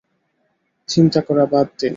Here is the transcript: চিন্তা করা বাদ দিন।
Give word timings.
চিন্তা 0.89 1.19
করা 1.27 1.45
বাদ 1.51 1.67
দিন। 1.79 1.89